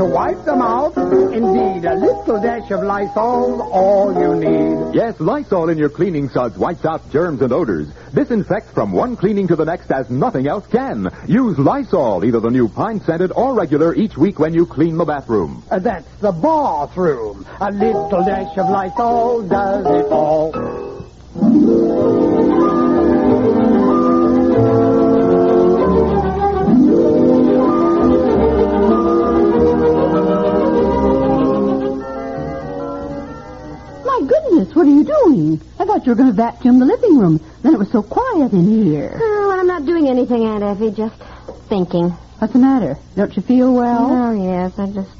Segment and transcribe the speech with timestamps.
[0.00, 4.94] To wipe them out, indeed, a little dash of Lysol's all you need.
[4.94, 7.86] Yes, Lysol in your cleaning suds wipes out germs and odors.
[8.14, 11.10] Disinfects from one cleaning to the next as nothing else can.
[11.28, 15.04] Use Lysol, either the new pine scented or regular, each week when you clean the
[15.04, 15.62] bathroom.
[15.70, 17.44] Uh, that's the bathroom.
[17.60, 22.29] A little dash of Lysol does it all.
[35.30, 35.60] Doing?
[35.78, 37.40] I thought you were going to vacuum the living room.
[37.62, 39.12] Then it was so quiet in here.
[39.14, 40.90] Oh, well, I'm not doing anything, Aunt Effie.
[40.90, 41.16] Just
[41.68, 42.10] thinking.
[42.38, 42.96] What's the matter?
[43.16, 44.10] Don't you feel well?
[44.10, 44.78] Oh, yes.
[44.78, 45.10] I just.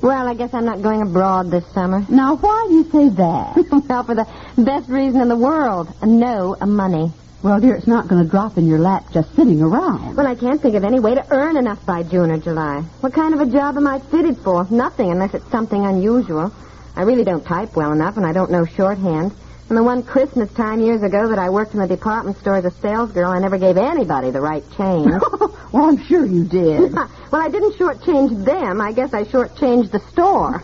[0.00, 2.06] Well, I guess I'm not going abroad this summer.
[2.08, 3.56] Now, why do you say that?
[3.88, 4.26] well, for the
[4.56, 7.12] best reason in the world no money.
[7.42, 10.16] well, dear, it's not going to drop in your lap just sitting around.
[10.16, 12.82] Well, I can't think of any way to earn enough by June or July.
[13.00, 14.66] What kind of a job am I fitted for?
[14.70, 16.52] Nothing, unless it's something unusual.
[16.98, 19.32] I really don't type well enough, and I don't know shorthand.
[19.68, 22.64] And the one Christmas time years ago that I worked in the department store as
[22.64, 25.06] a salesgirl, I never gave anybody the right change.
[25.72, 26.92] well, I'm sure you did.
[27.30, 28.80] well, I didn't shortchange them.
[28.80, 30.60] I guess I shortchanged the store.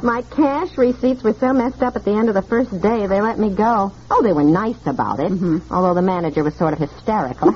[0.02, 3.20] My cash receipts were so messed up at the end of the first day, they
[3.20, 3.92] let me go.
[4.10, 5.70] Oh, they were nice about it, mm-hmm.
[5.70, 7.52] although the manager was sort of hysterical.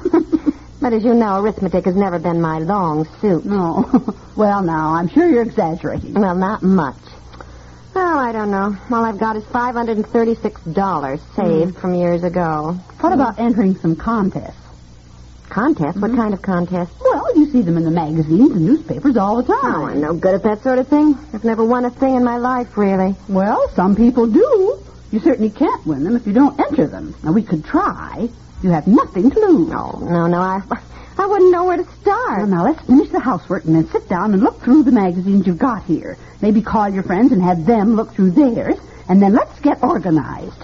[0.83, 3.47] but as you know, arithmetic has never been my long suit.
[3.47, 3.89] no.
[4.37, 6.13] well, now, I'm sure you're exaggerating.
[6.13, 6.97] Well, not much.
[7.95, 8.77] Oh, I don't know.
[8.91, 11.81] All I've got is $536 saved hmm.
[11.81, 12.79] from years ago.
[13.01, 14.57] What about entering some contests?
[15.51, 16.01] Contest?
[16.01, 16.17] What hmm.
[16.17, 16.95] kind of contests?
[17.01, 19.75] Well, you see them in the magazines and newspapers all the time.
[19.75, 21.19] Oh, I'm no good at that sort of thing.
[21.35, 23.15] I've never won a thing in my life, really.
[23.29, 24.83] Well, some people do.
[25.11, 27.15] You certainly can't win them if you don't enter them.
[27.23, 28.31] Now, we could try.
[28.63, 29.69] You have nothing to lose.
[29.69, 30.41] No, no, no.
[30.41, 30.63] I,
[31.23, 32.49] I wouldn't know where to Well, start.
[32.49, 35.57] now, let's finish the housework and then sit down and look through the magazines you've
[35.59, 36.17] got here.
[36.41, 38.75] Maybe call your friends and have them look through theirs.
[39.09, 40.63] And then let's get organized.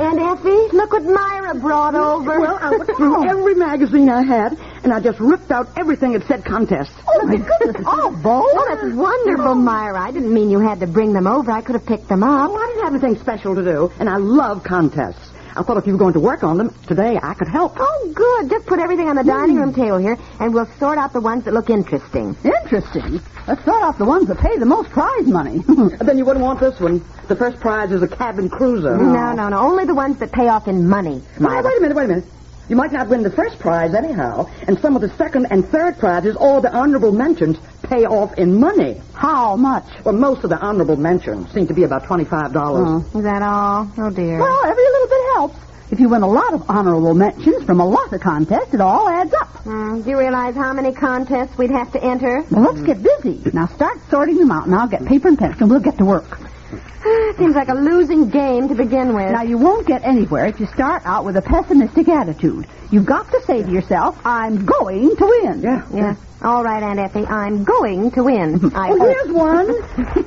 [0.00, 2.40] Aunt Effie, look what Myra brought over.
[2.40, 6.26] Well, I looked through every magazine I had, and I just ripped out everything that
[6.26, 6.92] said contest.
[7.06, 7.84] Oh, my goodness.
[7.86, 8.42] Oh, Bo.
[8.44, 9.54] Oh, that's wonderful, oh.
[9.54, 10.00] Myra.
[10.00, 11.50] I didn't mean you had to bring them over.
[11.50, 12.50] I could have picked them up.
[12.50, 15.30] Oh, I didn't have anything special to do, and I love contests.
[15.56, 17.74] I thought if you were going to work on them today, I could help.
[17.78, 18.50] Oh, good.
[18.50, 19.28] Just put everything on the hmm.
[19.28, 22.36] dining room table here, and we'll sort out the ones that look interesting.
[22.44, 23.20] Interesting.
[23.46, 25.62] Let's sort out the ones that pay the most prize money.
[26.00, 27.04] Then you wouldn't want this one.
[27.28, 28.96] The first prize is a cabin cruiser.
[28.96, 29.58] No, no, no.
[29.58, 31.62] Only the ones that pay off in money, Now, Myra.
[31.64, 32.24] wait a minute, wait a minute.
[32.70, 35.98] You might not win the first prize anyhow, and some of the second and third
[35.98, 39.00] prizes, or the honorable mentions, pay off in money.
[39.12, 39.84] How much?
[40.04, 42.52] Well, most of the honorable mentions seem to be about $25.
[42.54, 43.90] Oh, Is that all?
[43.98, 44.38] Oh, dear.
[44.38, 45.56] Well, every little bit helps.
[45.90, 49.08] If you win a lot of honorable mentions from a lot of contests, it all
[49.08, 49.48] adds up.
[49.64, 52.44] Hmm, do you realize how many contests we'd have to enter?
[52.52, 53.50] Well, let's get busy.
[53.52, 56.04] Now start sorting them out, and I'll get paper and pencil, and we'll get to
[56.04, 56.38] work.
[57.38, 59.32] Seems like a losing game to begin with.
[59.32, 62.66] Now, you won't get anywhere if you start out with a pessimistic attitude.
[62.90, 65.62] You've got to say to yourself, I'm going to win.
[65.62, 65.86] Yeah.
[65.92, 66.14] yeah.
[66.42, 68.72] All right, Aunt Effie, I'm going to win.
[68.74, 69.08] I Oh, hope.
[69.08, 69.66] here's one.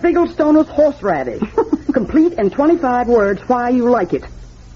[0.00, 1.42] Fligglestoner's horseradish.
[1.92, 4.24] Complete in 25 words why you like it.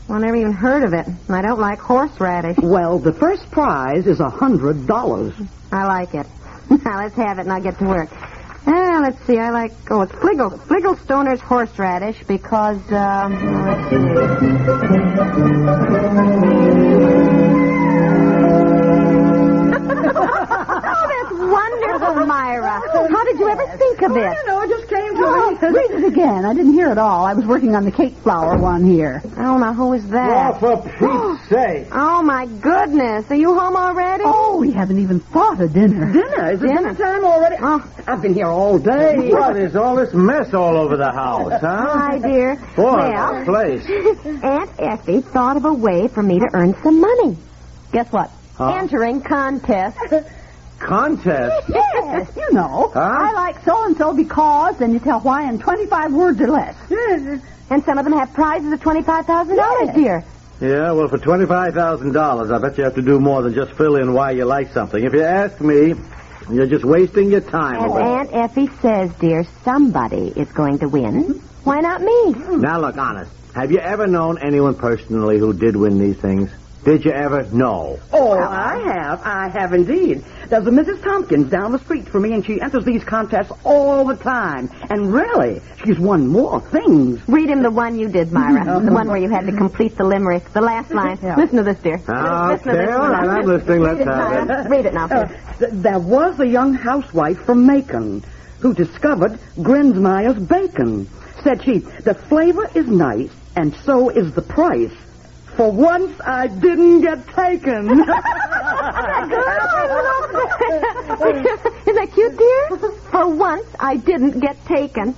[0.08, 1.06] Well, I never even heard of it.
[1.28, 2.56] I don't like horseradish.
[2.62, 5.34] Well, the first prize is a hundred dollars.
[5.70, 6.26] I like it.
[6.84, 8.08] now, let's have it and I'll get to work.
[8.70, 9.38] Ah, let's see.
[9.38, 13.96] I like, oh, it's Fliggle, Fligglestoner's horseradish because, um, let's see.
[23.38, 24.46] Did you ever think of oh, it?
[24.46, 26.44] know, it just came to Oh, read it again.
[26.44, 27.24] I didn't hear it all.
[27.24, 29.22] I was working on the cake flour one here.
[29.36, 30.58] Oh, now, who is that?
[30.60, 31.88] for Pete's sake.
[31.92, 33.30] Oh, my goodness.
[33.30, 34.24] Are you home already?
[34.26, 36.12] Oh, we haven't even thought of dinner.
[36.12, 36.52] Dinner?
[36.52, 36.80] Is it Dinner.
[36.82, 37.56] dinner time already?
[37.60, 37.92] Oh.
[38.06, 39.30] I've been here all day.
[39.30, 41.86] What is all this mess all over the house, huh?
[41.98, 42.56] Hi, dear.
[42.74, 43.86] Boy, well, what a place.
[44.42, 47.36] Aunt Effie thought of a way for me to earn some money.
[47.92, 48.30] Guess what?
[48.56, 48.74] Huh?
[48.74, 49.98] Entering contests.
[50.78, 51.68] Contest.
[51.68, 52.90] Yes, you know.
[52.94, 53.00] Huh?
[53.00, 56.76] I like so and so because, then you tell why in 25 words or less.
[57.70, 59.94] And some of them have prizes of $25,000, Yes.
[59.94, 60.24] dear.
[60.58, 64.14] Yeah, well, for $25,000, I bet you have to do more than just fill in
[64.14, 65.04] why you like something.
[65.04, 65.92] If you ask me,
[66.50, 67.76] you're just wasting your time.
[67.76, 68.02] As away.
[68.02, 71.42] Aunt Effie says, dear, somebody is going to win.
[71.64, 72.30] Why not me?
[72.56, 73.30] Now, look, honest.
[73.54, 76.50] Have you ever known anyone personally who did win these things?
[76.84, 77.42] Did you ever?
[77.52, 77.98] No.
[78.12, 79.20] Oh, I have.
[79.24, 80.24] I have indeed.
[80.48, 81.02] There's a Mrs.
[81.02, 84.70] Tompkins down the street from me, and she enters these contests all the time.
[84.88, 87.20] And really, she's won more things.
[87.28, 88.80] Read him the one you did, Myra.
[88.84, 90.50] the one where you had to complete the limerick.
[90.52, 91.18] The last line.
[91.36, 91.98] Listen to this, dear.
[91.98, 93.80] Listen to Okay, this all I'm listening.
[93.82, 94.68] Let's have it.
[94.70, 95.26] Read it now, Uh,
[95.58, 98.24] th- there was a young housewife from Macon
[98.60, 101.08] who discovered Grinsmeyer's bacon.
[101.42, 104.92] Said she, the flavor is nice, and so is the price.
[105.58, 107.90] For once, I didn't get taken.
[107.90, 108.06] Isn't
[111.98, 112.78] that cute, dear?
[113.10, 115.16] For once, I didn't get taken.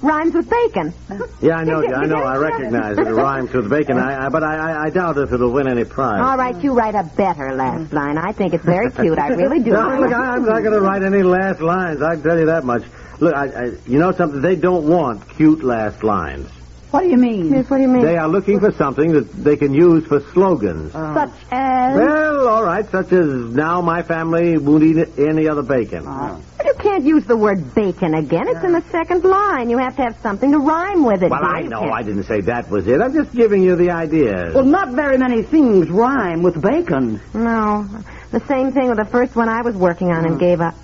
[0.00, 0.94] Rhymes with bacon.
[1.42, 2.22] Yeah, I know, I know.
[2.22, 3.08] I recognize it.
[3.08, 3.98] It rhymes with bacon.
[3.98, 6.20] I, I, but I, I, I doubt if it'll win any prize.
[6.22, 8.16] All right, you write a better last line.
[8.16, 9.18] I think it's very cute.
[9.18, 9.70] I really do.
[9.74, 12.00] No, look, I, I'm not going to write any last lines.
[12.00, 12.82] I can tell you that much.
[13.18, 14.40] Look, I, I, you know something?
[14.40, 16.48] They don't want cute last lines.
[16.94, 17.52] What do you mean?
[17.52, 18.04] Yes, what do you mean?
[18.04, 20.92] They are looking for something that they can use for slogans.
[20.94, 21.14] Oh.
[21.14, 21.96] Such as...
[21.96, 26.04] Well, all right, such as now my family won't eat any other bacon.
[26.06, 26.40] Oh.
[26.56, 28.46] But you can't use the word bacon again.
[28.46, 29.70] It's in the second line.
[29.70, 31.32] You have to have something to rhyme with it.
[31.32, 31.50] Well, dear.
[31.50, 31.90] I know.
[31.90, 33.00] I didn't say that was it.
[33.00, 34.52] I'm just giving you the idea.
[34.54, 37.20] well, not very many things rhyme with bacon.
[37.34, 37.88] No.
[38.30, 40.38] The same thing with the first one I was working on and hmm.
[40.38, 40.74] gave up.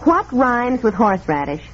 [0.00, 1.64] What rhymes with horseradish?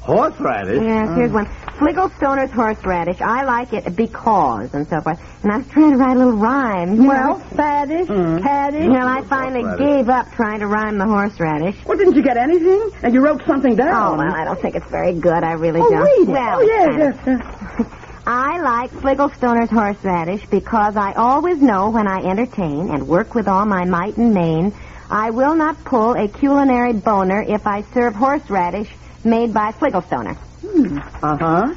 [0.00, 0.82] Horseradish?
[0.82, 1.36] Yes, here's hmm.
[1.36, 1.46] one.
[1.80, 3.22] Fligglestoner's horseradish.
[3.22, 5.18] I like it because, and so forth.
[5.42, 7.06] And I was trying to write a little rhyme.
[7.06, 7.44] Well, know.
[7.56, 8.46] faddish, mm-hmm.
[8.46, 8.86] caddish.
[8.86, 11.76] Well, I finally gave up trying to rhyme the horseradish.
[11.86, 12.90] Well, didn't you get anything?
[13.02, 13.88] And you wrote something down.
[14.14, 15.42] Oh, well, I don't think it's very good.
[15.42, 16.02] I really Oh, don't.
[16.04, 16.32] read it.
[16.32, 17.40] Well, Oh, yes, yes,
[17.78, 17.86] yes.
[18.26, 23.64] I like Fligglestoner's horseradish because I always know when I entertain and work with all
[23.64, 24.74] my might and main,
[25.10, 28.90] I will not pull a culinary boner if I serve horseradish
[29.24, 30.36] made by Fligglestoner.
[31.22, 31.74] Uh-huh.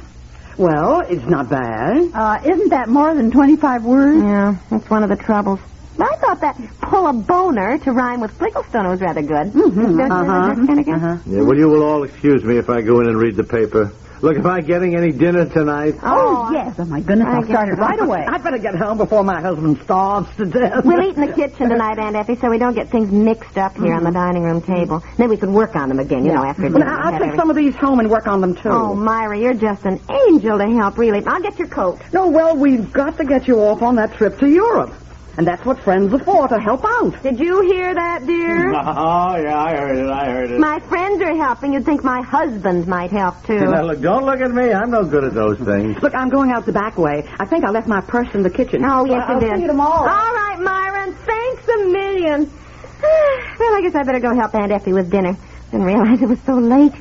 [0.56, 1.96] Well, it's not bad.
[2.14, 4.22] Uh, isn't that more than 25 words?
[4.22, 5.58] Yeah, that's one of the troubles.
[5.98, 9.52] I thought that pull a boner to rhyme with Fligglestoner was rather good.
[9.52, 10.00] Mm-hmm.
[10.00, 11.18] Uh-huh.
[11.26, 13.92] Yeah, well, you will all excuse me if I go in and read the paper.
[14.20, 15.96] Look, am I getting any dinner tonight?
[16.02, 16.74] Oh, yes.
[16.78, 17.26] Oh, my goodness.
[17.28, 18.24] I I'll start it right away.
[18.26, 20.82] I'd better get home before my husband starves to death.
[20.84, 23.76] We'll eat in the kitchen tonight, Aunt Effie, so we don't get things mixed up
[23.76, 25.02] here on the dining room table.
[25.18, 26.78] Then we can work on them again, you know, after dinner.
[26.78, 26.96] Well, dinner.
[27.02, 28.70] I'll take every- some of these home and work on them, too.
[28.70, 31.22] Oh, Myra, you're just an angel to help, really.
[31.26, 32.00] I'll get your coat.
[32.14, 34.94] No, well, we've got to get you off on that trip to Europe.
[35.36, 37.20] And that's what friends are for, to help out.
[37.22, 38.72] Did you hear that, dear?
[38.96, 40.10] Oh, yeah, I heard it.
[40.10, 40.60] I heard it.
[40.60, 41.72] My friends are helping.
[41.72, 43.58] You'd think my husband might help, too.
[43.58, 44.72] Now, look, don't look at me.
[44.72, 46.00] I'm no good at those things.
[46.02, 47.28] Look, I'm going out the back way.
[47.40, 48.84] I think I left my purse in the kitchen.
[48.84, 49.56] Oh, yes, I'll you did.
[49.56, 50.08] see you tomorrow.
[50.08, 51.14] All right, Myron.
[51.14, 52.40] Thanks a million.
[53.02, 55.36] well, I guess I better go help Aunt Effie with dinner.
[55.70, 56.92] Didn't realize it was so late.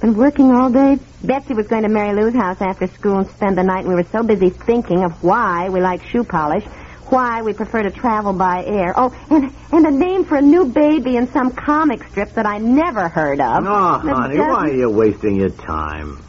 [0.00, 0.98] Been working all day.
[1.22, 3.86] Betsy was going to Mary Lou's house after school and spend the night.
[3.86, 6.64] We were so busy thinking of why we like shoe polish,
[7.10, 8.94] why we prefer to travel by air.
[8.96, 12.58] Oh, and and a name for a new baby in some comic strip that I
[12.58, 13.64] never heard of.
[13.66, 16.24] Oh, honey, doesn't- why are you wasting your time?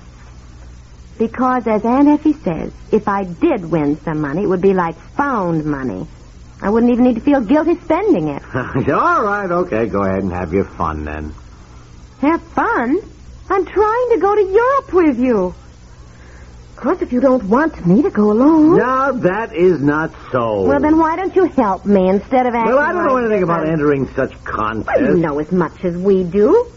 [1.18, 4.96] Because, as Aunt Effie says, if I did win some money, it would be like
[5.16, 6.08] found money.
[6.62, 8.42] I wouldn't even need to feel guilty spending it.
[8.94, 11.34] All right, okay, go ahead and have your fun then.
[12.20, 13.02] Have fun?
[13.50, 15.56] I'm trying to go to Europe with you.
[16.82, 18.76] Of course, if you don't want me to go along.
[18.76, 20.64] No, that is not so.
[20.64, 22.74] Well, then why don't you help me instead of asking?
[22.74, 25.00] Well, I don't know like anything about entering such contests.
[25.00, 26.72] Well, you know as much as we do,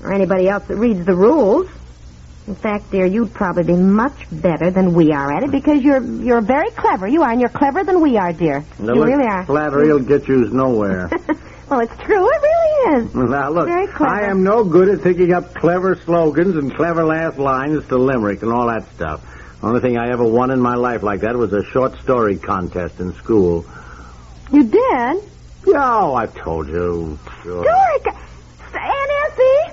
[0.00, 1.68] or anybody else that reads the rules.
[2.46, 6.04] In fact, dear, you'd probably be much better than we are at it because you're
[6.04, 7.08] you're very clever.
[7.08, 8.64] You are, and you're cleverer than we are, dear.
[8.78, 9.44] Now, you really are.
[9.44, 11.10] Flattery will get you nowhere.
[11.68, 12.30] well, it's true.
[12.30, 13.14] It really is.
[13.14, 14.12] now, look, Very clever.
[14.12, 18.42] I am no good at thinking up clever slogans and clever last lines to limerick
[18.42, 19.24] and all that stuff.
[19.62, 22.98] Only thing I ever won in my life like that was a short story contest
[22.98, 23.64] in school.
[24.52, 25.22] You did?
[25.68, 27.18] Oh, I've told you.
[27.42, 27.62] Sure.
[27.62, 28.16] Story.
[29.32, 29.72] Effie,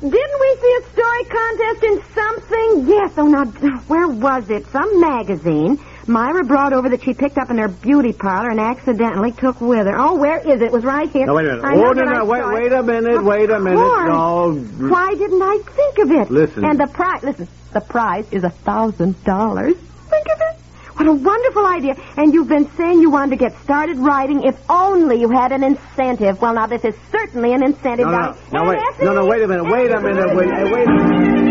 [0.00, 2.86] didn't we see a story contest in something?
[2.86, 3.12] Yes.
[3.16, 3.44] Oh, now,
[3.88, 4.66] where was it?
[4.68, 5.78] Some magazine.
[6.10, 9.86] Myra brought over that she picked up in her beauty parlor and accidentally took with
[9.86, 9.96] her.
[9.96, 10.62] Oh, where is it?
[10.62, 11.24] It was right here.
[11.26, 11.64] No, wait a minute.
[11.64, 13.76] I Oh, no, no, wait, wait a minute, wait a minute.
[13.76, 14.52] No.
[14.88, 16.30] Why didn't I think of it?
[16.30, 16.64] Listen.
[16.64, 19.76] And the prize, listen, the prize is a thousand dollars.
[19.76, 20.56] Think of it.
[20.96, 21.94] What a wonderful idea.
[22.16, 25.62] And you've been saying you wanted to get started writing if only you had an
[25.62, 26.42] incentive.
[26.42, 28.06] Well, now, this is certainly an incentive.
[28.06, 28.80] No, no, no, wait.
[29.00, 31.49] No, no, wait a minute, wait a minute, wait, wait a minute.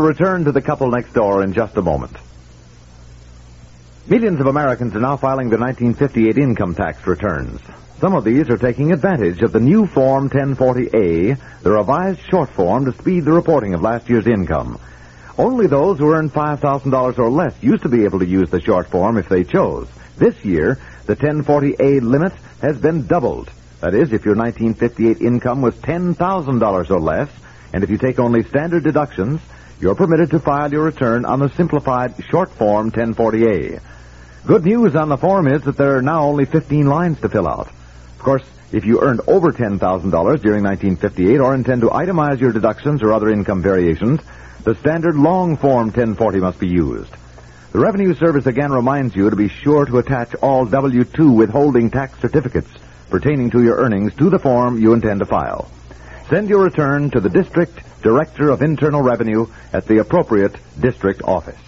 [0.00, 2.16] We'll return to the couple next door in just a moment.
[4.06, 7.60] Millions of Americans are now filing their 1958 income tax returns.
[7.98, 12.86] Some of these are taking advantage of the new Form 1040A, the revised short form
[12.86, 14.80] to speed the reporting of last year's income.
[15.36, 18.88] Only those who earn $5,000 or less used to be able to use the short
[18.88, 19.86] form if they chose.
[20.16, 23.50] This year, the 1040A limit has been doubled.
[23.80, 27.28] That is, if your 1958 income was $10,000 or less,
[27.74, 29.42] and if you take only standard deductions,
[29.80, 33.80] you're permitted to file your return on the simplified short form 1040A.
[34.46, 37.48] Good news on the form is that there are now only 15 lines to fill
[37.48, 37.68] out.
[37.68, 43.02] Of course, if you earned over $10,000 during 1958 or intend to itemize your deductions
[43.02, 44.20] or other income variations,
[44.64, 47.12] the standard long form 1040 must be used.
[47.72, 52.20] The Revenue Service again reminds you to be sure to attach all W-2 withholding tax
[52.20, 52.70] certificates
[53.08, 55.70] pertaining to your earnings to the form you intend to file.
[56.28, 61.58] Send your return to the District Director of Internal Revenue at the appropriate district office.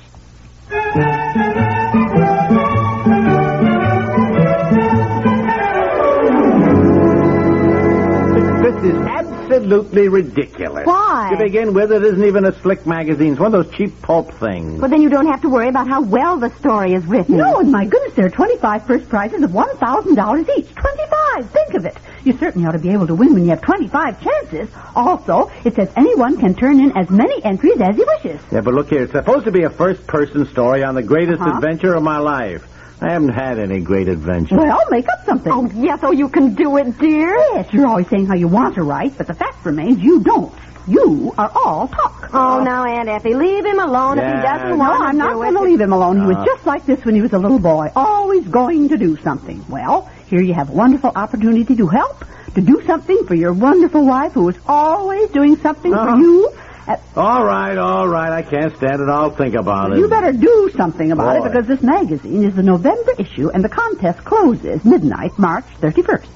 [8.62, 10.86] This is absolutely ridiculous.
[10.86, 11.30] Why?
[11.32, 13.32] To begin with, it isn't even a slick magazine.
[13.32, 14.80] It's one of those cheap pulp things.
[14.80, 17.36] Well, then you don't have to worry about how well the story is written.
[17.36, 20.74] No, and my goodness, there are 25 first prizes of $1,000 each.
[20.74, 21.21] 25!
[21.40, 21.96] Think of it.
[22.24, 24.68] You certainly ought to be able to win when you have 25 chances.
[24.94, 28.40] Also, it says anyone can turn in as many entries as he wishes.
[28.52, 29.04] Yeah, but look here.
[29.04, 31.56] It's supposed to be a first-person story on the greatest Uh-huh.
[31.56, 32.68] adventure of my life.
[33.00, 34.58] I haven't had any great adventures.
[34.58, 35.52] Well, make up something.
[35.52, 37.34] Oh, yes, oh, you can do it, dear.
[37.54, 40.52] Yes, you're always saying how you want to write, but the fact remains you don't.
[40.86, 42.30] You are all talk.
[42.34, 45.54] Oh, now, Aunt Effie, leave him alone if he doesn't want to I'm not going
[45.54, 46.20] to leave him alone.
[46.20, 46.44] He was Uh.
[46.44, 49.64] just like this when he was a little boy, always going to do something.
[49.68, 52.24] Well, here you have a wonderful opportunity to help,
[52.54, 56.14] to do something for your wonderful wife who is always doing something Uh-huh.
[56.16, 56.50] for you.
[56.88, 58.32] Uh, All right, all right.
[58.32, 59.08] I can't stand it.
[59.08, 59.98] I'll think about it.
[59.98, 61.46] you better do something about Boy.
[61.46, 66.26] it because this magazine is the November issue and the contest closes midnight, March 31st.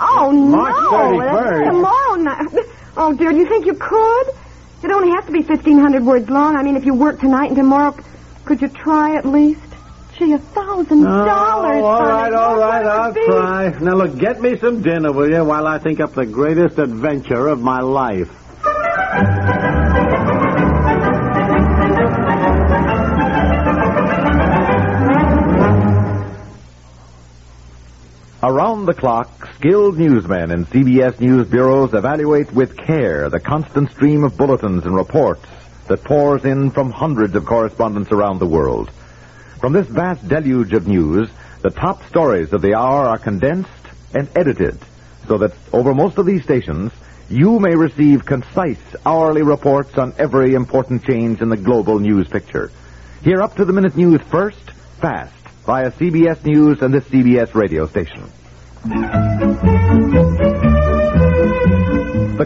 [0.00, 0.90] Oh, March no.
[0.90, 1.52] 31st.
[1.52, 2.48] That's tomorrow night.
[2.96, 4.26] Oh, dear, do you think you could?
[4.82, 6.56] It only has to be 1,500 words long.
[6.56, 7.96] I mean, if you work tonight and tomorrow,
[8.44, 9.60] could you try at least?
[10.18, 11.82] Gee, a thousand oh, dollars.
[11.82, 12.84] all right, all right.
[12.84, 13.68] I'll try.
[13.80, 17.48] Now, look, get me some dinner, will you, while I think up the greatest adventure
[17.48, 18.28] of my life.
[28.92, 34.36] The clock, skilled newsmen in CBS News bureaus evaluate with care the constant stream of
[34.36, 35.46] bulletins and reports
[35.86, 38.90] that pours in from hundreds of correspondents around the world.
[39.60, 41.30] From this vast deluge of news,
[41.62, 43.70] the top stories of the hour are condensed
[44.12, 44.78] and edited
[45.26, 46.92] so that over most of these stations,
[47.30, 52.70] you may receive concise hourly reports on every important change in the global news picture.
[53.22, 54.70] Hear up to the minute news first,
[55.00, 55.32] fast,
[55.64, 58.30] via CBS News and this CBS radio station.
[58.82, 58.88] The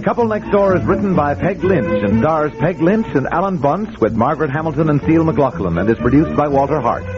[0.04, 3.98] Couple Next Door is written by Peg Lynch and stars Peg Lynch and Alan Bunce
[4.00, 7.16] with Margaret Hamilton and Seal McLaughlin and is produced by Walter Hart.